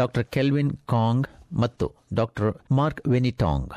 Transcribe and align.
Doctor 0.00 0.24
Kelvin 0.24 0.76
Kong 0.86 1.26
ಮತ್ತು 1.52 1.92
doctor 2.14 2.72
Mark 2.72 3.08
Wenitong. 3.08 3.74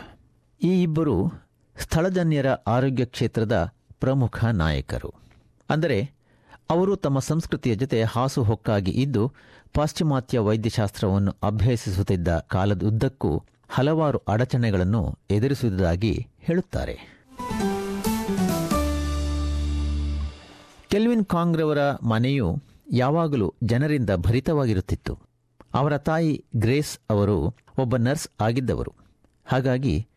ಈ 0.64 0.82
ಇಬ್ಬರು 0.82 1.34
ಸ್ಥಳಜನ್ಯರ 1.80 2.50
ಆರೋಗ್ಯ 2.50 3.06
ಕ್ಷೇತ್ರದ 3.06 3.74
ಪ್ರಮುಖ 4.00 4.46
ನಾಯಕರು. 4.46 5.14
ಅಂದರೆ, 5.70 6.12
ಅವರು 6.70 6.96
ತಮ್ಮ 6.96 7.20
ಸಂಸ್ಕೃತಿಯ 7.20 7.76
ಜೊತೆ 7.76 8.04
ಹಾಸುಹೊಕ್ಕಾಗಿ 8.04 8.92
ಇದ್ದು, 8.92 9.32
ಪಾಶ್ಚಿಮಾತ್ಯ 9.74 10.40
ವೈದ್ಯಶಾಸ್ತ್ರವನ್ನು 10.40 11.36
ಅಭ್ಯಸಿಸುತ್ತಿದ್ದ 11.44 12.38
ಕಾಲದುದ್ದಕ್ಕೂ 12.38 13.44
ಹಲವಾರು 13.70 14.18
ಅಡಚಣೆಗಳನ್ನು 14.18 15.20
ಎದುರಿಸುವುದಾಗಿ 15.32 16.28
ಹೇಳುತ್ತಾರೆ. 16.40 17.24
ಕೆಲ್ವಿನ್ 20.88 21.26
ಕಾಂಗ್ರವರ 21.26 21.78
ಮನೆಯು 22.04 22.64
ಯಾವಾಗಲೂ 22.92 23.54
ಜನರಿಂದ 23.64 24.10
ಭರಿತವಾಗಿರುತ್ತಿತ್ತು. 24.16 25.33
ಅವರ 25.74 25.98
ತಾಯಿ 25.98 26.46
ಗ್ರೇಸ್ 26.56 27.00
ಅವರು 27.10 27.56
ಒಬ್ಬ 27.80 27.96
ನರ್ಸ್ 27.98 28.28
ಆಗಿದ್ದವರು. 28.42 28.94
ಹಾಗಾಗಿ 29.46 30.08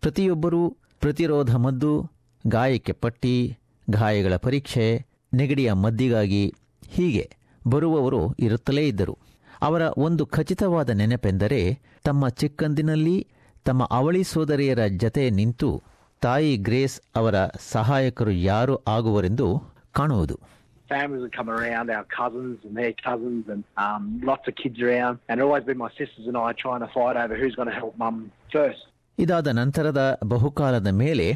ಪ್ರತಿಯೊಬ್ಬರೂ 0.00 0.76
ಪ್ರತಿರೋಧ 1.00 1.56
ಮದ್ದು, 1.56 2.10
ಗಾಯಕ್ಕೆ 2.46 2.92
ಪಟ್ಟಿ, 2.92 3.58
ಗಾಯಗಳ 3.90 4.36
ಪರೀಕ್ಷೆ, 4.36 5.06
ನೆಗಡಿಯ 5.34 5.72
ಮದ್ದಿಗಾಗಿ 5.72 6.54
ಹೀಗೆ 6.88 7.30
ಬರುವವರು 7.66 8.34
ಇರುತ್ತಲೇ 8.38 8.88
ಇದ್ದರು. 8.88 9.18
ಅವರ 9.62 9.82
ಒಂದು 9.96 10.26
ಖಚಿತವಾದ 10.26 10.90
ನೆನಪೆಂದರೆ 10.90 11.80
ತಮ್ಮ 12.04 12.28
ಚಿಕ್ಕಂದಿನಲ್ಲಿ 12.28 13.28
ತಮ್ಮ 13.64 13.84
ಅವಳಿ 13.84 14.24
ಸೋದರಿಯರ 14.24 14.86
ಜತೆ 14.86 15.30
ನಿಂತು 15.30 15.82
ತಾಯಿ 16.20 16.56
ಗ್ರೇಸ್ 16.56 17.00
ಅವರ 17.16 17.34
ಸಹಾಯಕರು 17.46 18.30
ಯಾರು 18.30 18.76
ಆಗುವರೆಂದು 18.76 19.62
ಕಾಣುವುದು. 19.92 20.40
Families 20.88 21.20
would 21.20 21.36
come 21.38 21.50
around, 21.50 21.90
our 21.90 22.04
cousins 22.04 22.56
and 22.64 22.76
their 22.76 22.92
cousins, 23.00 23.48
and 23.48 23.64
um, 23.76 24.20
lots 24.22 24.46
of 24.48 24.54
kids 24.54 24.80
around. 24.80 25.18
And 25.28 25.40
it 25.40 25.42
always 25.42 25.64
been 25.64 25.78
my 25.78 25.90
sisters 25.90 26.26
and 26.26 26.36
I 26.36 26.52
trying 26.54 26.80
to 26.80 26.90
fight 26.98 27.16
over 27.16 27.34
who's 27.36 27.54
going 27.54 27.68
to 27.68 27.78
help 27.82 27.94
mum 27.98 28.16
first. 28.52 28.82
ಇದಾದ 29.18 29.48
ನಂತರದ 29.60 30.00
ಬಹುಕಾಲದ 30.24 30.90
ಮೇಲೆ 31.02 31.26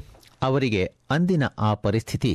ಅವರಿಗೆ 0.42 0.82
ಅಂದಿನ 1.10 1.44
ಆ 1.58 1.74
ಪರಿಸ್ಥಿತಿ 1.74 2.32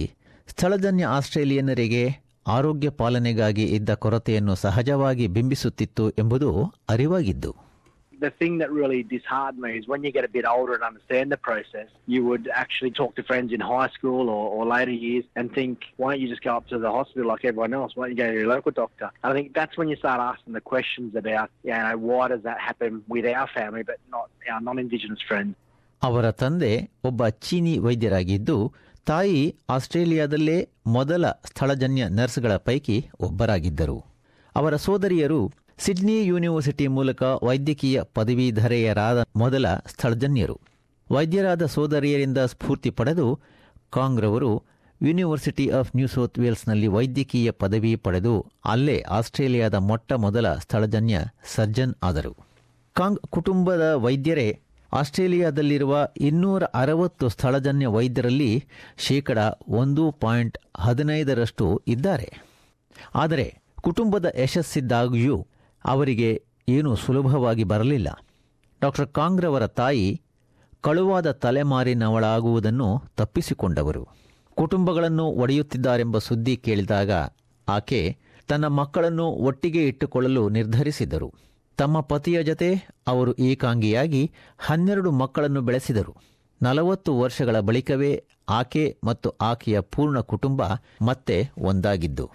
ಸ್ಥಳಜನ್ಯ 0.47 1.05
ಆಸ್ಟ್ರೇಲಿಯನ್ನರಿಗೆ 1.17 2.03
ಆರೋಗ್ಯ 2.47 2.89
ಪಾಲನೆಗಾಗಿ 2.89 3.65
ಇದ್ದ 3.77 3.91
ಕೊರತೆಯನ್ನು 4.03 4.55
ಸಹಜವಾಗಿ 4.55 5.27
ಬಿಂಬಿಸುತ್ತಿತ್ತು 5.27 6.09
ಎಂಬುದು 6.21 6.49
ಅರಿವಾಗಿದ್ದು 6.89 7.51
The 8.18 8.32
thing 8.40 8.54
that 8.60 8.70
really 8.70 9.02
disheartened 9.12 9.60
me 9.64 9.70
is 9.78 9.84
when 9.92 10.00
you 10.04 10.10
get 10.12 10.24
a 10.24 10.28
bit 10.28 10.44
older 10.46 10.72
and 10.74 10.82
understand 10.82 11.32
the 11.32 11.38
process, 11.38 11.88
you 12.06 12.20
would 12.26 12.50
actually 12.62 12.90
talk 12.90 13.14
to 13.16 13.22
friends 13.22 13.50
in 13.50 13.60
high 13.60 13.88
school 13.88 14.24
or, 14.28 14.42
or 14.56 14.66
later 14.66 14.90
years 15.04 15.24
and 15.36 15.50
think, 15.58 15.74
why 15.96 16.08
don't 16.10 16.20
you 16.22 16.28
just 16.28 16.42
go 16.42 16.52
up 16.58 16.66
to 16.68 16.78
the 16.78 16.90
hospital 16.90 17.26
like 17.32 17.44
everyone 17.50 17.72
else? 17.72 17.92
Why 17.94 18.02
don't 18.02 18.12
you 18.14 18.22
go 18.22 18.28
to 18.30 18.38
your 18.40 18.50
local 18.56 18.72
doctor? 18.72 19.08
And 19.22 19.28
I 19.32 19.34
think 19.36 19.54
that's 19.54 19.76
when 19.78 19.88
you 19.92 19.96
start 19.96 20.20
asking 20.32 20.52
the 20.52 20.64
questions 20.72 21.10
about, 21.22 21.48
you 21.64 21.70
know, 21.70 21.94
why 22.08 22.28
does 22.28 22.42
that 22.42 22.60
happen 22.68 22.92
with 23.08 23.24
our 23.34 23.48
family 23.58 23.84
but 23.90 23.98
not 24.16 24.26
our 24.52 24.60
non-Indigenous 24.68 25.22
friends? 25.30 25.52
ಅವರ 26.02 26.26
ತಂದೆ 26.42 26.72
ಒಬ್ಬ 27.08 27.22
ಚೀನಿ 27.46 27.72
ವೈದ್ಯರಾಗಿದ್ದು 27.86 28.58
ತಾಯಿ 29.06 29.40
ಆಸ್ಟ್ರೇಲಿಯಾದಲ್ಲೇ 29.74 30.58
ಮೊದಲ 30.96 31.24
ಸ್ಥಳಜನ್ಯ 31.48 32.04
ನರ್ಸ್ಗಳ 32.18 32.52
ಪೈಕಿ 32.68 32.96
ಒಬ್ಬರಾಗಿದ್ದರು 33.26 33.98
ಅವರ 34.56 34.76
ಸೋದರಿಯರು 34.76 35.40
Sydney 35.79 36.23
university 36.23 36.87
ಮೂಲಕ 36.87 37.23
ವೈದ್ಯಕೀಯ 37.23 38.03
ಪದವೀಧರೆಯರಾದ 38.03 39.25
ಮೊದಲ 39.35 39.65
ಸ್ಥಳಜನ್ಯರು. 39.75 40.59
ವೈದ್ಯರಾದ 41.11 41.65
ಸೋದರಿಯರಿಂದ 41.65 42.37
ಸ್ಫೂರ್ತಿ 42.37 42.89
ಪಡೆದು 42.89 43.39
ಕಾಂಗ್ರವರು 43.89 44.63
ಯೂನಿವರ್ಸಿಟಿ 45.01 45.69
ಆಫ್ 45.69 45.95
ನ್ಯೂ 45.95 46.07
ಸೌತ್ 46.07 46.39
ವೇಲ್ಸ್ನಲ್ಲಿ 46.39 46.87
ವೈದ್ಯಕೀಯ 46.87 47.51
ಪದವಿ 47.51 47.95
ಪಡೆದು 47.95 48.45
ಅಲ್ಲೇ 48.65 49.01
ಆಸ್ಟ್ರೇಲಿಯಾದ 49.01 49.73
ಮೊಟ್ಟ 49.73 50.13
ಮೊದಲ 50.13 50.55
ಸ್ಥಳಜನ್ಯ 50.55 51.19
ಸರ್ಜನ್ 51.55 51.93
ಆದರು. 52.03 52.33
ಕಾಂಗ್ 52.95 53.19
ಕುಟುಂಬದ 53.29 53.93
ವೈದ್ಯರೇ, 53.93 54.59
ಆಸ್ಟ್ರೇಲಿಯಾದಲ್ಲಿರುವ 54.93 56.07
ಇನ್ನೂರ 56.19 56.63
ಅರವತ್ತು 56.63 57.29
ಸ್ಥಳಜನ್ಯ 57.29 57.87
ವೈದ್ಯರಲ್ಲಿ 57.87 58.63
ಶೇಕಡ 58.97 59.37
ಒಂದು 59.67 60.11
ಪಾಯಿಂಟ್ 60.11 60.57
ಹದಿನೈದರಷ್ಟು 60.77 61.81
ಇದ್ದಾರೆ. 61.87 62.29
ಆದರೆ 63.15 63.47
ಕುಟುಂಬದ 63.81 64.25
ಯಶಸ್ಸಿದ್ದಾಗಿಯೂ 64.39 65.47
ಅವರಿಗೆ 65.85 66.43
ಏನೂ 66.69 66.95
ಸುಲಭವಾಗಿ 66.95 67.63
ಬರಲಿಲ್ಲ. 67.63 68.25
ಡಾಕ್ಟರ್ 68.81 69.07
ಕಾಂಗ್ರವರ 69.07 69.67
ತಾಯಿ 69.67 70.21
ಕಳುವಾದ 70.81 71.31
ತಲೆಮಾರಿನವಳಾಗುವುದನ್ನು 71.31 73.01
ತಪ್ಪಿಸಿಕೊಂಡವರು. 73.17 74.07
ಕುಟುಂಬಗಳನ್ನು 74.55 75.25
ಒಡೆಯುತ್ತಿದ್ದಾರೆಂಬ 75.25 76.17
ಸುದ್ದಿ 76.17 76.57
ಕೇಳಿದಾಗ 76.57 77.11
ಆಕೆ 77.67 78.17
ತನ್ನ 78.47 78.67
ಮಕ್ಕಳನ್ನು 78.67 79.25
ಒಟ್ಟಿಗೆ 79.25 79.87
ಇಟ್ಟುಕೊಳ್ಳಲು 79.87 80.49
ನಿರ್ಧರಿಸಿದರು. 80.49 81.33
ತಮ್ಮ 81.77 81.99
ಪತಿಯ 81.99 82.43
ಜತೆ 82.43 82.87
ಅವರು 83.07 83.33
ಏಕಾಂಗಿಯಾಗಿ 83.39 84.31
ಹನ್ನೆರಡು 84.57 85.11
ಮಕ್ಕಳನ್ನು 85.11 85.61
ಬೆಳೆಸಿದರು. 85.61 86.15
ನಲವತ್ತು 86.61 87.19
ವರ್ಷಗಳ 87.19 87.59
ಬಳಿಕವೇ 87.59 88.23
ಆಕೆ 88.49 88.97
ಮತ್ತು 89.03 89.29
ಆಕೆಯ 89.29 89.79
ಪೂರ್ಣ 89.79 90.19
ಕುಟುಂಬ 90.19 90.61
ಮತ್ತೆ 91.01 91.49
ಒಂದಾಗಿದ್ದು. 91.57 92.29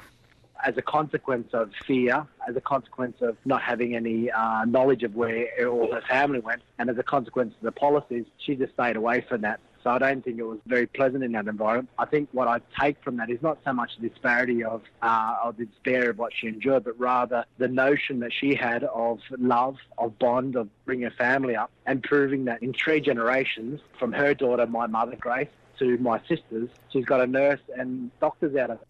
As 0.65 0.77
a 0.77 0.83
consequence 0.83 1.49
of 1.53 1.71
fear, 1.87 2.27
as 2.49 2.57
a 2.57 2.61
consequence 2.61 3.17
of 3.21 3.37
not 3.45 3.63
having 3.63 3.95
any 3.95 4.31
uh, 4.31 4.65
knowledge 4.65 5.03
of 5.03 5.15
where 5.15 5.47
all 5.69 5.93
her 5.93 6.03
family 6.03 6.41
went, 6.41 6.63
and 6.79 6.91
as 6.91 6.99
a 6.99 7.03
consequence 7.03 7.55
of 7.55 7.63
the 7.63 7.73
policies, 7.73 8.27
she 8.39 8.55
just 8.55 8.73
stayed 8.75 8.97
away 8.97 9.25
from 9.29 9.43
that. 9.43 9.61
So 9.83 9.89
I 9.89 9.99
don't 9.99 10.23
think 10.23 10.39
it 10.39 10.43
was 10.43 10.59
very 10.67 10.87
pleasant 10.87 11.25
in 11.25 11.33
that 11.33 11.47
environment. 11.47 11.89
I 11.99 12.05
think 12.05 12.29
what 12.33 12.49
I 12.49 12.61
take 12.79 13.03
from 13.03 13.17
that 13.17 13.31
is 13.31 13.41
not 13.41 13.59
so 13.65 13.73
much 13.73 13.91
the 13.99 14.11
disparity 14.11 14.63
of, 14.63 14.83
uh, 15.01 15.39
of 15.43 15.57
the 15.57 15.65
despair 15.65 16.11
of 16.11 16.19
what 16.19 16.33
she 16.35 16.49
endured, 16.49 16.85
but 16.85 17.01
rather 17.01 17.47
the 17.57 17.69
notion 17.69 18.21
that 18.21 18.33
she 18.33 18.55
had 18.55 18.85
of 18.85 19.21
love, 19.39 19.79
of 19.97 20.19
bond, 20.19 20.57
of 20.57 20.69
bringing 20.85 21.05
her 21.05 21.17
family 21.17 21.57
up, 21.57 21.71
and 21.87 22.03
proving 22.03 22.45
that 22.45 22.63
in 22.63 22.75
three 22.75 23.01
generations, 23.01 23.81
from 23.99 24.13
her 24.13 24.35
daughter, 24.35 24.67
my 24.67 24.87
mother 24.87 25.17
Grace, 25.19 25.49
to 25.79 25.97
my 25.97 26.21
sisters, 26.29 26.69
she's 26.91 27.07
got 27.07 27.23
a 27.23 27.27
nurse 27.27 27.61
and 27.75 28.11
doctors 28.21 28.55
out 28.57 28.69
of 28.69 28.83
it. 28.83 28.87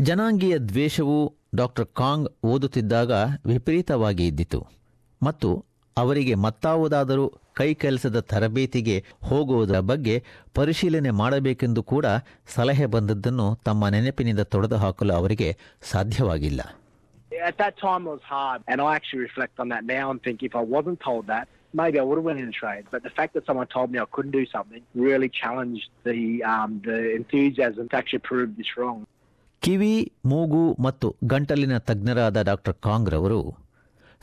ಜನಾಂಗೀಯ 0.00 0.58
ದ್ವೇಷವು 0.58 1.16
doctor 1.54 1.86
Kong 1.86 2.28
ಓದುತ್ತಿದ್ದಾಗ 2.44 3.12
ವಿಪರೀತವಾಗಿ 3.46 4.26
ಇದ್ದಿತು 4.26 4.60
ಮತ್ತು 5.22 5.48
ಅವರಿಗೆ 5.96 6.34
ಮತ್ತಾವುದಾದರೂ 6.34 7.24
ಕೈಕೆಲಸದ 7.54 8.20
ತರಬೇತಿಗೆ 8.20 9.04
ಹೋಗುವುದರ 9.22 9.80
ಬಗ್ಗೆ 9.80 10.14
ಪರಿಶೀಲನೆ 10.54 11.10
ಮಾಡಬೇಕೆಂದು 11.10 11.82
ಕೂಡ 11.82 12.06
ಸಲಹೆ 12.54 12.86
ಬಂದದ್ದನ್ನು 12.86 13.48
ತಮ್ಮ 13.64 13.88
ನೆನಪಿನಿಂದ 13.88 14.40
ತೊಡೆದು 14.54 14.76
ಹಾಕಲು 14.76 15.14
ಅವರಿಗೆ 15.14 15.50
ಸಾಧ್ಯವಾಗಿಲ್ಲ 15.90 16.60
and 17.42 17.60
and 21.72 21.78
maybe 21.80 21.98
I 21.98 22.02
would 22.02 22.18
have 22.18 22.24
went 22.24 22.40
in 22.40 22.50
trade. 22.52 22.84
But 22.90 23.02
the 23.02 23.10
fact 23.10 23.32
that 23.34 23.44
someone 23.46 23.68
told 23.68 23.88
me 23.92 23.98
I 24.00 24.06
couldn't 24.10 24.32
do 24.32 24.44
something 24.46 24.82
really 24.96 25.28
challenged 25.30 25.88
the 26.04 26.20
um, 26.44 26.70
the 26.84 27.14
enthusiasm 27.14 27.84
to 27.88 27.96
actually 27.96 28.18
prove 28.20 28.56
this 28.56 28.70
wrong. 28.76 29.00
ಕಿವಿ 29.60 30.12
ಮೂಗು 30.24 30.76
ಮತ್ತು 30.82 31.16
ಗಂಟಲಿನ 31.24 31.78
ತಜ್ಞರಾದ 31.78 32.42
doctor 32.42 32.74
Kong 32.74 33.10
ರವರು 33.10 33.40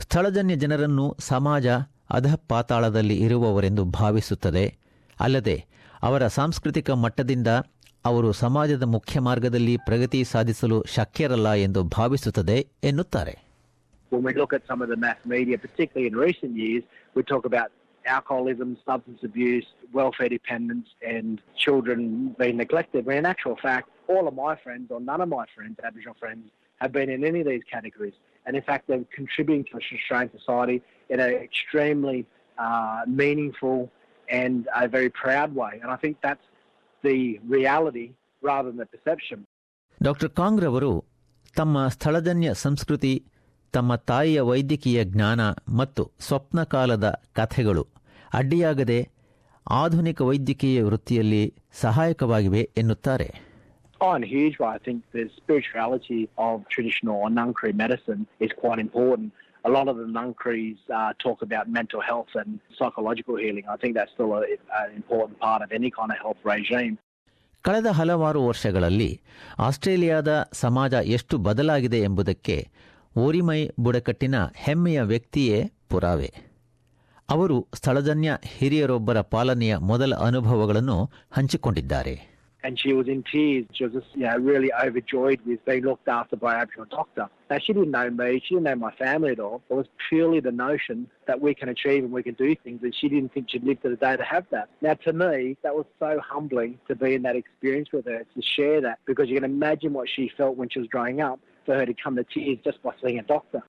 ಸ್ಥಳಜನ್ಯ 0.00 0.54
ಜನರನ್ನು 0.54 1.16
ಸಮಾಜ 1.18 1.66
ಅಧಃಪಾತಾಳದಲ್ಲಿ 2.10 3.16
ಇರುವವರೆಂದು 3.16 3.84
ಭಾವಿಸುತ್ತದೆ 3.84 4.64
ಅಲ್ಲದೆ 5.20 5.64
ಅವರ 6.02 6.26
ಸಾಂಸ್ಕೃತಿಕ 6.26 6.90
ಮಟ್ಟದಿಂದ 6.90 7.48
ಅವರು 8.04 8.32
ಸಮಾಜದ 8.32 8.82
ಮುಖ್ಯ 8.82 9.20
ಮಾರ್ಗದಲ್ಲಿ 9.20 9.76
ಪ್ರಗತಿ 9.76 10.24
ಸಾಧಿಸಲು 10.24 10.84
ಶಕ್ಯರಲ್ಲ 10.86 11.52
ಎಂದು 11.52 11.82
ಭಾವಿಸುತ್ತದೆ 11.82 12.68
ಎನ್ನುತ್ತಾರೆ 12.84 13.34
alcoholism, 18.04 18.70
substance 18.86 19.22
abuse, 19.22 19.66
welfare 19.94 20.30
dependence 20.30 20.88
and 21.08 21.34
children 21.64 22.00
being 22.38 22.56
neglected. 22.56 23.02
When 23.06 23.18
in 23.18 23.26
actual 23.26 23.56
fact, 23.56 23.88
all 24.08 24.26
of 24.26 24.34
my 24.36 24.54
friends, 24.56 24.86
or 24.90 25.00
none 25.02 25.20
of 25.20 25.30
my 25.30 25.44
friends, 25.54 25.74
Aboriginal 25.80 26.16
friends, 26.18 26.44
have 26.80 26.92
been 26.92 27.10
in 27.10 27.24
any 27.24 27.40
of 27.40 27.46
these 27.46 27.66
categories. 27.66 28.16
And 28.46 28.56
in 28.56 28.62
fact, 28.62 28.82
they're 28.88 29.04
contributing 29.14 29.64
to 29.64 29.74
Australian 29.78 30.30
society 30.38 30.76
in 31.10 31.18
an 31.20 31.32
extremely 31.48 32.18
uh, 32.58 33.00
meaningful 33.20 33.78
and 34.28 34.54
a 34.74 34.88
very 34.88 35.10
proud 35.22 35.54
way. 35.54 35.72
And 35.82 35.90
I 35.90 35.96
think 35.96 36.14
that's 36.22 36.46
the 37.04 37.18
reality 37.48 38.06
rather 38.42 38.68
than 38.70 38.80
the 38.84 38.90
perception. 38.96 39.38
Doctor 40.00 40.30
ಕಾಂಗ್ರವರು 40.30 40.90
ತಮ್ಮ 41.56 41.88
ಸ್ಥಳಜನ್ಯ 41.88 42.48
ಸಂಸ್ಕೃತಿ 42.64 43.12
ತಮ್ಮ 43.74 43.96
ತಾಯಿಯ 44.10 44.40
ವೈದ್ಯಕೀಯ 44.40 45.00
ಜ್ಞಾನ 45.04 45.40
ಮತ್ತು 45.78 46.02
ಸ್ವಪ್ನಕಾಲದ 46.18 47.06
ಕಥೆಗಳು 47.32 47.84
ಅಡ್ಡಿಯಾಗದೆ 48.34 49.00
ಆಧುನಿಕ 49.66 50.20
ವೈದ್ಯಕೀಯ 50.20 50.78
ವೃತ್ತಿಯಲ್ಲಿ 50.82 51.42
ಸಹಾಯಕವಾಗಿವೆ 51.82 52.62
ಎನ್ನುತ್ತಾರೆ 52.76 53.28
Oh, 54.00 54.14
in 54.14 54.22
a 54.22 54.28
huge 54.28 54.56
right? 54.58 54.74
I 54.74 54.78
think 54.78 55.02
the 55.12 55.28
spirituality 55.36 56.28
of 56.38 56.68
traditional 56.68 57.16
or 57.16 57.28
Nungri 57.30 57.74
medicine 57.74 58.26
is 58.38 58.50
quite 58.54 58.78
important. 58.78 59.28
A 59.64 59.70
lot 59.70 59.88
of 59.88 59.96
the 59.96 60.04
Nungris 60.08 60.78
uh, 60.90 61.12
talk 61.18 61.42
about 61.42 61.68
mental 61.70 62.00
health 62.00 62.32
and 62.34 62.50
psychological 62.78 63.36
healing. 63.36 63.64
I 63.68 63.76
think 63.76 63.96
that's 63.96 64.12
still 64.12 64.32
a, 64.34 64.42
an 64.80 64.90
important 64.94 65.40
part 65.40 65.62
of 65.62 65.72
any 65.72 65.90
kind 65.90 66.10
of 66.10 66.18
health 66.18 66.42
regime. 66.46 66.94
ಕಳೆದ 67.64 67.88
ಹಲವಾರು 67.98 68.40
ವರ್ಷಗಳಲ್ಲಿ 68.48 69.08
ಆಸ್ಟ್ರೇಲಿಯಾದ 69.58 70.30
ಸಮಾಜ 70.60 70.94
ಎಷ್ಟು 71.16 71.38
ಬದಲಾಗಿದೆ 71.38 71.98
ಎಂಬುದಕ್ಕೆ 71.98 72.56
ಓರಿಮೈ 73.16 73.58
ಬುಡಕಟ್ಟಿನ 73.78 74.36
ಹೆಮ್ಮೆಯ 74.64 75.00
ವ್ಯಕ್ತಿಯೇ 75.02 75.58
ಪುರಾವೆ 75.88 76.30
ಅವರು 77.28 77.56
ಸ್ಥಳಜನ್ಯ 77.74 78.38
ಹಿರಿಯರೊಬ್ಬರ 78.54 79.20
ಪಾಲನೆಯ 79.34 79.74
ಮೊದಲ 79.90 80.14
ಅನುಭವಗಳನ್ನು 80.28 80.98
ಹಂಚಿಕೊಂಡಿದ್ದಾರೆ 81.36 82.14
And 82.64 82.78
she 82.78 82.92
was 82.92 83.06
in 83.06 83.22
tears. 83.22 83.66
She 83.72 83.84
was 83.84 83.92
just, 83.92 84.06
you 84.14 84.24
know, 84.24 84.36
really 84.36 84.72
overjoyed 84.72 85.40
with 85.46 85.64
being 85.64 85.84
looked 85.84 86.08
after 86.08 86.36
by 86.36 86.54
an 86.54 86.60
Aboriginal 86.62 86.86
doctor. 86.90 87.28
Now, 87.50 87.58
she 87.58 87.72
didn't 87.72 87.92
know 87.92 88.10
me. 88.10 88.42
She 88.44 88.54
didn't 88.54 88.64
know 88.64 88.74
my 88.74 88.92
family 88.96 89.30
at 89.30 89.40
all. 89.40 89.62
It 89.70 89.74
was 89.74 89.86
purely 90.08 90.40
the 90.40 90.50
notion 90.50 91.08
that 91.26 91.40
we 91.40 91.54
can 91.54 91.68
achieve 91.68 92.02
and 92.04 92.12
we 92.12 92.22
can 92.22 92.34
do 92.34 92.56
things. 92.56 92.82
And 92.82 92.94
she 92.94 93.08
didn't 93.08 93.32
think 93.32 93.50
she'd 93.50 93.64
live 93.64 93.80
to 93.82 93.90
the 93.90 93.96
day 93.96 94.16
to 94.16 94.24
have 94.24 94.44
that. 94.50 94.68
Now, 94.82 94.94
to 94.94 95.12
me, 95.12 95.56
that 95.62 95.74
was 95.74 95.86
so 95.98 96.20
humbling 96.20 96.78
to 96.88 96.96
be 96.96 97.14
in 97.14 97.22
that 97.22 97.36
experience 97.36 97.90
with 97.92 98.06
her, 98.06 98.24
to 98.34 98.42
share 98.42 98.80
that, 98.80 98.98
because 99.06 99.28
you 99.28 99.36
can 99.36 99.44
imagine 99.44 99.92
what 99.92 100.08
she 100.08 100.30
felt 100.36 100.56
when 100.56 100.68
she 100.68 100.80
was 100.80 100.88
growing 100.88 101.20
up 101.20 101.38
for 101.64 101.76
her 101.76 101.86
to 101.86 101.94
come 101.94 102.16
to 102.16 102.24
tears 102.24 102.58
just 102.64 102.82
by 102.82 102.92
seeing 103.02 103.18
a 103.18 103.22
doctor. 103.22 103.62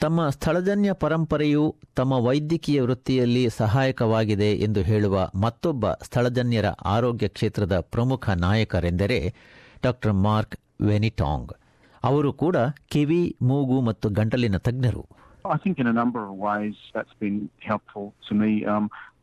ತಮ್ಮ 0.00 0.28
ಸ್ಥಳಜನ್ಯ 0.28 0.92
ಪರಂಪರೆಯು 0.92 1.76
ತಮ್ಮ 1.96 2.12
ವೈದ್ಯಕೀಯ 2.12 2.82
ವೃತ್ತಿಯಲ್ಲಿ 2.82 3.50
ಸಹಾಯಕವಾಗಿದೆ 3.50 4.52
ಎಂದು 4.52 4.82
ಹೇಳುವ 4.82 5.30
ಮತ್ತೊಬ್ಬ 5.40 5.90
ಸ್ಥಳಜನ್ಯರ 5.90 6.66
ಆರೋಗ್ಯ 6.66 7.28
ಕ್ಷೇತ್ರದ 7.28 7.80
ಪ್ರಮುಖ 7.80 8.28
ನಾಯಕರೆಂದರೆ 8.30 9.34
ಡಾಕ್ಟರ್ 9.82 10.12
ಮಾರ್ಕ್ 10.12 10.56
ವೆನಿಟಾಂಗ್. 10.82 11.52
ಅವರು 12.04 12.32
ಕೂಡ 12.32 12.56
ಕಿವಿ, 12.88 13.36
ಮೂಗು 13.42 13.80
ಮತ್ತು 13.80 14.08
ಗಂಟಲಿನ 14.08 14.56
ತಜ್ಞರು. 14.56 15.06
I 15.44 15.52
think 15.52 15.78
in 15.78 15.86
a 15.86 15.92
number 15.92 16.20
of 16.20 16.34
ways 16.38 16.76
that's 16.94 17.14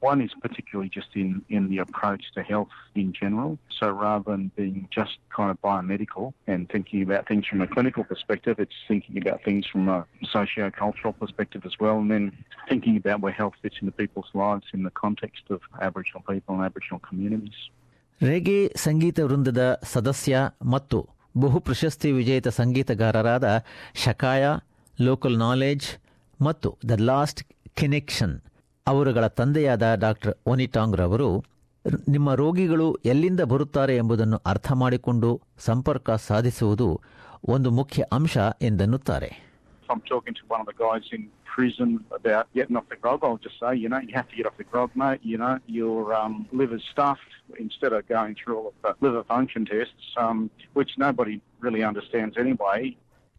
one 0.00 0.20
is 0.20 0.32
particularly 0.46 0.90
just 0.98 1.10
in, 1.14 1.28
in 1.56 1.68
the 1.68 1.78
approach 1.78 2.24
to 2.34 2.40
health 2.42 2.74
in 3.02 3.12
general. 3.12 3.50
So 3.78 3.84
rather 4.06 4.24
than 4.32 4.50
being 4.56 4.88
just 4.98 5.14
kind 5.36 5.50
of 5.52 5.56
biomedical 5.62 6.24
and 6.48 6.68
thinking 6.74 7.00
about 7.02 7.28
things 7.28 7.44
from 7.46 7.60
a 7.60 7.68
clinical 7.74 8.02
perspective, 8.12 8.56
it's 8.58 8.78
thinking 8.88 9.16
about 9.22 9.38
things 9.44 9.64
from 9.72 9.84
a 9.88 9.98
socio-cultural 10.34 11.12
perspective 11.22 11.62
as 11.64 11.74
well, 11.82 11.96
and 12.02 12.10
then 12.14 12.24
thinking 12.70 12.96
about 12.96 13.20
where 13.20 13.32
health 13.32 13.54
fits 13.62 13.76
into 13.80 13.92
people's 14.02 14.30
lives 14.34 14.66
in 14.76 14.82
the 14.82 14.94
context 15.04 15.44
of 15.50 15.60
Aboriginal 15.88 16.22
people 16.30 16.52
and 16.56 16.64
Aboriginal 16.70 17.00
communities. 17.08 17.58
ರೆಗೆ 18.20 18.56
ಸಂಗೀತ 18.82 19.18
ವೃಂದದ 19.28 19.62
ಸದಸ್ಯ 19.92 20.34
ಮತ್ತು 20.74 20.98
ಬಹು 21.42 21.58
ಪ್ರಶಸ್ತಿ 21.68 22.08
ವಿಜೇತ 22.18 22.48
ಸಂಗೀತಗಾರರಾದ 22.58 23.46
ಶಕಾಯ 24.04 24.42
local 24.98 25.36
knowledge 25.46 25.86
ಮತ್ತು 26.40 26.70
the 26.90 26.96
last 27.10 27.40
connection 27.80 28.34
ಅವರುಗಳ 28.91 29.25
ತಂದೆಯಾದ 29.39 29.85
doctor 30.05 30.33
ಒನಿಟಾಂಗ್ 30.45 30.97
ರವರು 30.97 31.29
ನಿಮ್ಮ 32.07 32.29
ರೋಗಿಗಳು 32.33 32.87
ಎಲ್ಲಿಂದ 33.05 33.41
ಬರುತ್ತಾರೆ 33.51 33.93
ಎಂಬುದನ್ನು 33.95 34.37
ಅರ್ಥ 34.45 34.71
ಮಾಡಿಕೊಂಡು 34.75 35.29
ಸಂಪರ್ಕ 35.65 36.09
ಸಾಧಿಸುವುದು 36.27 36.87
ಒಂದು 37.49 37.71
ಮುಖ್ಯ 37.71 38.03
ಅಂಶ 38.11 38.37
ಎಂದೆನ್ನುತ್ತಾರೆ 38.61 39.31
prison 41.57 41.91
about 42.11 42.47
getting 42.53 42.77
off 42.77 42.87
the 42.87 42.97
grog, 42.97 43.19
I'll 43.23 43.37
just 43.37 43.59
say, 43.59 43.75
you 43.75 43.89
know, 43.89 43.99
you 43.99 44.13
have 44.13 44.29
to 44.29 44.35
get 44.35 44.45
off 44.45 44.57
the 44.57 44.65
grog, 44.65 44.89
mate. 44.95 45.21
You 45.23 45.37
know, 45.37 45.53
your 45.69 46.13
um, 46.13 46.33
liver's 46.53 46.85
stuffed 46.85 47.31
instead 47.57 47.93
of 47.93 48.07
going 48.07 48.35
through 48.35 48.57
all 48.57 48.67
of 48.67 48.75
the 48.79 48.91
liver 49.01 49.23
function 49.25 49.65
tests, 49.65 50.07
um, 50.17 50.37
which 50.73 50.91
nobody 50.97 51.35
really 51.61 51.83
understands 51.83 52.35
anyway. 52.37 52.79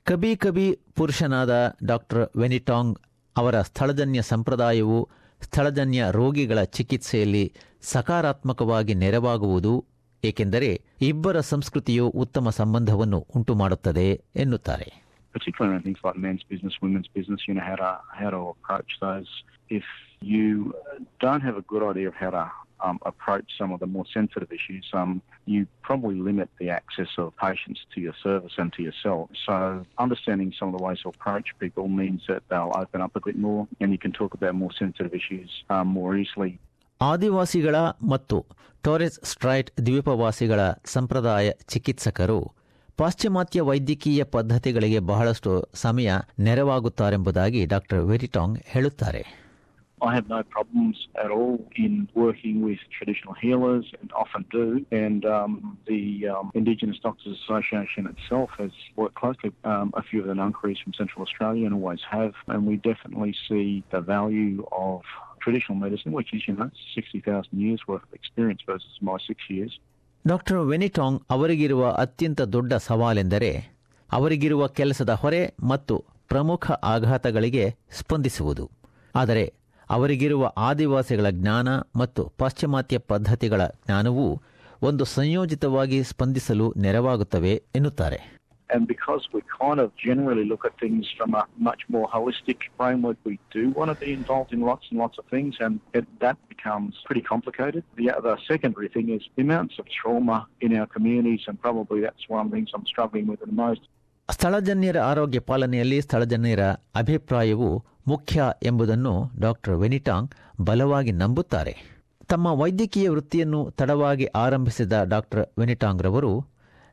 ಕಬಿ 0.07 0.33
ಕಬಿ 0.37 0.67
ಪುರುಷನಾದ 0.99 1.53
doctor 1.85 2.23
ವೆನಿಟಾಂಗ್ 2.37 2.93
ಅವರ 3.37 3.57
ಸ್ಥಳಜನ್ಯ 3.63 4.21
ಸಂಪ್ರದಾಯವು 4.33 4.99
ಸ್ಥಳಜನ್ಯ 5.43 6.05
ರೋಗಿಗಳ 6.11 6.63
ಚಿಕಿತ್ಸೆಯಲ್ಲಿ 6.63 7.53
ಸಕಾರಾತ್ಮಕವಾಗಿ 7.83 8.95
ನೆರವಾಗುವುದು 8.95 9.85
ಏಕೆಂದರೆ 10.25 10.83
ಇಬ್ಬರ 11.03 11.41
ಸಂಸ್ಕೃತಿಯು 11.41 12.09
ಉತ್ತಮ 12.09 12.51
ಸಂಬಂಧವನ್ನು 12.51 13.27
ಉಂಟುಮಾಡುತ್ತದೆ 13.37 14.25
ಎನ್ನುತ್ತಾರೆ. 14.37 15.08
particularly 15.34 15.74
around 15.74 15.84
things 15.84 15.98
like 16.04 16.16
men's 16.18 16.44
business, 16.44 16.74
women's 16.82 17.08
business, 17.08 17.42
you 17.48 17.54
know, 17.56 17.62
how 17.62 17.76
to 17.76 17.90
how 18.20 18.30
to 18.30 18.42
approach 18.56 18.92
those. 19.02 19.30
If 19.70 19.84
you 20.22 20.74
don't 21.20 21.42
have 21.42 21.58
a 21.58 21.66
good 21.72 21.84
idea 21.92 22.08
of 22.10 22.16
how 22.16 22.30
to 22.30 22.44
um, 22.86 23.00
approach 23.12 23.48
some 23.60 23.72
of 23.72 23.80
the 23.80 23.88
more 23.88 24.06
sensitive 24.14 24.52
issues, 24.52 24.86
um, 24.94 25.12
you 25.46 25.60
probably 25.82 26.16
limit 26.30 26.50
the 26.60 26.70
access 26.70 27.08
of 27.18 27.36
patients 27.38 27.80
to 27.94 28.02
your 28.06 28.16
service 28.22 28.54
and 28.58 28.72
to 28.74 28.82
yourself. 28.84 29.30
So 29.48 29.56
understanding 29.98 30.54
some 30.60 30.68
of 30.70 30.76
the 30.78 30.84
ways 30.88 31.00
to 31.04 31.10
approach 31.10 31.48
people 31.60 31.88
means 31.88 32.22
that 32.28 32.42
they'll 32.50 32.74
open 32.84 33.00
up 33.02 33.14
a 33.16 33.22
bit 33.22 33.38
more 33.38 33.62
and 33.80 33.92
you 33.94 33.98
can 33.98 34.12
talk 34.12 34.34
about 34.34 34.54
more 34.56 34.74
sensitive 34.84 35.14
issues 35.22 35.50
um, 35.70 35.88
more 36.00 36.14
easily. 36.24 36.54
ಆದಿವಾಸಿಗಳ 37.02 37.76
ಮತ್ತು 38.12 38.38
ಟೋರೆಸ್ 38.84 39.18
straight 39.32 39.70
ದ್ವೀಪವಾಸಿಗಳ 39.86 40.60
ಸಂಪ್ರದಾಯ 40.96 41.48
ಚಿಕಿತ್ಸಕರು 41.72 42.38
ಪಾಶ್ಚಿಮಾತ್ಯ 42.98 43.62
ವೈದ್ಯಕೀಯ 43.62 44.24
ಪದ್ಧತಿಗಳಿಗೆ 44.36 45.00
ಬಹಳಷ್ಟು 45.12 45.52
ಸಮಯ 45.74 46.10
ನೆರವಾಗುತ್ತಾರೆಂಬುದಾಗಿ 46.48 47.62
doctor 47.66 48.04
ವೆರಿಟಾಂಗ್ 48.12 48.60
ಹೇಳುತ್ತಾರೆ 48.74 49.24
I 50.02 50.14
have 50.16 50.28
no 50.28 50.44
problems 50.44 51.08
at 51.24 51.32
all 51.32 51.66
in 51.78 52.10
working 52.14 52.62
with 52.62 52.80
traditional 52.92 53.34
healers, 53.34 53.86
and 54.00 54.12
often 54.14 54.44
do. 54.52 54.86
And 54.92 55.26
um, 55.26 55.78
the 55.88 56.28
um, 56.28 56.52
Indigenous 56.54 57.00
Doctors 57.00 57.40
Association 57.42 58.08
itself 58.08 58.50
has 58.58 58.72
worked 58.98 59.16
closely 59.16 59.50
with 59.52 59.66
um, 59.66 59.94
a 59.96 60.04
few 60.04 60.20
of 60.20 60.28
the 60.28 60.34
nuncaries 60.34 60.80
from 60.84 60.94
Central 60.94 61.22
Australia 61.24 61.66
and 61.66 61.74
always 61.74 62.02
have. 62.10 62.34
And 62.48 62.66
we 62.66 62.76
definitely 62.78 63.34
see 63.48 63.84
the 63.92 64.02
value 64.02 64.66
of 64.72 65.02
traditional 65.40 65.78
medicine, 65.78 66.12
which 66.12 66.34
is, 66.34 66.48
you 66.48 66.56
know, 66.56 66.70
60,000 66.96 67.48
years 67.58 67.82
worth 67.88 68.04
of 68.04 68.14
experience 68.14 68.62
versus 68.66 68.98
my 69.02 69.18
six 69.26 69.50
years. 69.50 69.80
Doctor 70.29 70.59
Venitang 70.59 71.23
ಅವರಿಗಿರುವ 71.31 71.91
ಅತ್ಯಂತ 71.91 72.41
ದೊಡ್ಡ 72.41 72.73
ಸವಾಲೆಂದರೆ 72.73 73.51
ಅವರಿಗಿರುವ 74.13 74.67
ಕೆಲಸದ 74.67 75.11
ಹೊರೆ 75.11 75.55
ಮತ್ತು 75.63 76.05
ಪ್ರಮುಖ 76.29 76.71
ಆಘಾತಗಳಿಗೆ 76.71 77.77
ಸ್ಪಂದಿಸುವುದು. 77.93 78.71
ಆದರೆ 79.15 79.55
ಅವರಿಗಿರುವ 79.91 80.53
ಆದಿವಾಸಿಗಳ 80.57 81.31
ಜ್ಞಾನ 81.31 81.69
ಮತ್ತು 81.97 82.33
ಪಾಶ್ಚಿಮಾತ್ಯ 82.39 82.99
ಪದ್ಧತಿಗಳ 82.99 83.67
ಜ್ಞಾನವು 83.67 84.43
ಒಂದು 84.83 85.05
ಸಂಯೋಜಿತವಾಗಿ 85.05 86.05
ಸ್ಪಂದಿಸಲು 86.05 86.75
ನೆರವಾಗುತ್ತವೆ 86.77 87.63
ಎನ್ನುತ್ತಾರೆ. 87.75 88.38
And 88.71 88.83
because 88.87 89.23
we 89.35 89.41
kind 89.55 89.79
of 89.81 89.89
generally 89.99 90.45
look 90.45 90.65
at 90.65 90.75
things 90.79 91.05
from 91.19 91.31
a 91.35 91.45
much 91.61 91.83
more 91.89 92.07
holistic 92.09 92.59
framework, 92.77 93.19
we 93.25 93.37
do 93.51 93.63
want 93.71 93.91
to 93.91 93.97
be 93.97 94.13
involved 94.13 94.53
in 94.53 94.61
lots 94.63 94.87
and 94.91 94.99
lots 94.99 95.17
of 95.19 95.25
things, 95.27 95.55
and 95.61 95.75
it, 95.95 96.07
that 96.19 96.37
becomes 96.49 96.93
pretty 97.07 97.25
complicated. 97.25 97.83
The 97.97 98.11
other 98.11 98.35
secondary 98.47 98.89
thing 98.89 99.09
is 99.09 99.23
the 99.37 99.43
amounts 99.43 99.77
of 99.79 99.87
trauma 99.91 100.39
in 100.61 100.77
our 100.79 100.89
communities, 100.89 101.45
and 101.49 101.57
probably 101.61 102.01
that's 102.01 102.27
one 102.29 102.41
of 102.41 102.51
the 102.51 102.57
things 102.57 102.71
I'm 102.75 102.87
struggling 102.87 103.27
with 103.27 103.41
the 103.43 103.55
most. 103.63 103.83
ಸ್ಥಳಜನ್ಯರ 104.29 104.99
ಆರೋಗ್ಯ 105.11 105.41
ಪಾಲನೆಯಲ್ಲಿ 105.41 105.99
ಸ್ಥಳಜನ್ಯರ 106.01 106.63
ಅಭಿಪ್ರಾಯವು 106.95 107.69
ಮುಖ್ಯ 108.07 108.41
ಎಂಬುದನ್ನು 108.63 109.13
doctor 109.39 109.77
Wenitong 109.77 110.35
ಬಲವಾಗಿ 110.61 111.13
ನಂಬುತ್ತಾರೆ 111.23 111.73
ತಮ್ಮ 112.29 112.47
ವೈದ್ಯಕೀಯ 112.61 113.09
ವೃತ್ತಿಯನ್ನು 113.09 113.61
ತಡವಾಗಿ 113.71 114.27
ಆರಂಭಿಸಿದ 114.43 114.93
ಡಾಕ್ಟರ್ 115.13 115.43
ವೆನಿಟಾಂಗ್ 115.59 116.05
ರವರು 116.07 116.33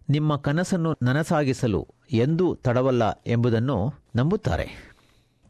ನಿಮ್ಮ 0.09 0.35
ಕನಸನ್ನು 0.37 0.91
ನನಸಾಗಿಸಲು 1.01 1.81
ಎಂದೂ 2.23 2.55
ತಡವಲ್ಲ 2.65 3.03
ಎಂಬುದನ್ನು 3.27 3.79
ನಂಬುತ್ತಾರೆ 4.15 4.67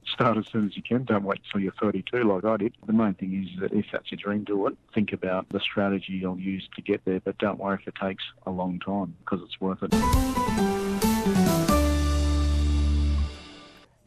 Start 0.06 0.38
as 0.38 0.48
soon 0.48 0.66
as 0.66 0.74
you 0.78 0.84
can. 0.84 1.04
Don't 1.04 1.24
wait 1.24 1.42
till 1.44 1.62
you're 1.62 1.78
32 1.78 2.20
like 2.24 2.46
I 2.46 2.58
did. 2.58 2.74
The 2.86 2.94
main 2.94 3.16
thing 3.16 3.32
is 3.36 3.50
that 3.62 3.72
if 3.74 3.86
that's 3.92 4.12
your 4.12 4.20
dream, 4.20 4.42
do 4.46 4.58
it. 4.68 4.76
Think 4.96 5.10
about 5.12 5.44
the 5.50 5.60
strategy 5.60 6.14
you'll 6.14 6.44
use 6.48 6.66
to 6.76 6.82
get 6.82 7.00
there, 7.06 7.22
but 7.22 7.38
don't 7.38 7.60
worry 7.60 7.78
if 7.82 7.88
it 7.88 7.98
takes 8.00 8.26
a 8.46 8.54
long 8.54 8.76
time 8.82 9.10
because 9.20 9.42
it's 9.46 9.60
worth 9.60 9.84
it. 9.84 9.92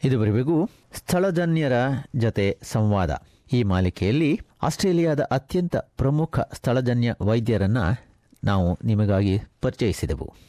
ಇದುವರೆಗೂ 0.03 0.57
ಸ್ಥಳಜನ್ಯರ 0.93 1.77
ಜತೆ 2.17 2.47
ಸಂವಾದ 2.65 3.13
ಈ 3.53 3.63
ಮಾಲಿಕೆಯಲ್ಲಿ 3.65 4.33
ಆಸ್ಟ್ರೇಲಿಯಾದ 4.63 5.23
ಅತ್ಯಂತ 5.31 5.77
ಪ್ರಮುಖ 5.97 6.39
ಸ್ಥಳಜನ್ಯ 6.53 7.15
ವೈದ್ಯರನ್ನ 7.23 7.81
ನಾವು 8.45 8.79
ನಿಮಗಾಗಿ 8.85 9.41
ಪರಿಚಯಿಸಿದೆವು. 9.61 10.48